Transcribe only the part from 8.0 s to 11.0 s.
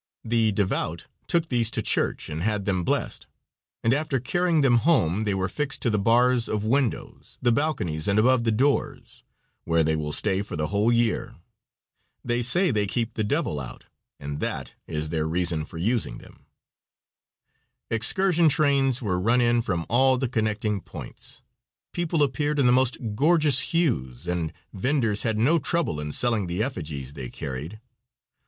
and above the doors, where they will stay for the whole